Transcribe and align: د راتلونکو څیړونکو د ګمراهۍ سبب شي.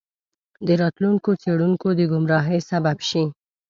د 0.67 0.69
راتلونکو 0.81 1.29
څیړونکو 1.41 1.87
د 1.99 2.01
ګمراهۍ 2.11 2.59
سبب 2.71 2.97
شي. 3.09 3.23